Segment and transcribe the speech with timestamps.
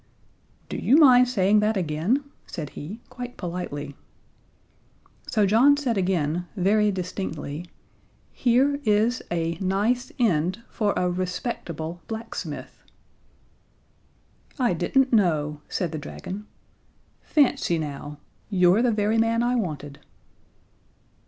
[0.67, 3.95] "Do you mind saying that again?" said he, quite politely.
[5.27, 7.67] So John said again, very distinctly:
[8.31, 12.81] "Here is a nice end for a respectable blacksmith."
[14.57, 16.47] "I didn't know," said the dragon.
[17.21, 18.17] "Fancy now!
[18.49, 19.99] You're the very man I wanted."